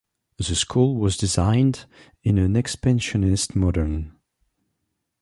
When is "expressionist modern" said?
2.55-4.17